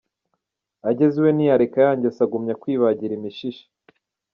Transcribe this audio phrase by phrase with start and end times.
[0.89, 3.65] Ageze iwe ntiyareka ya ngeso agumya kwibagira imishishe.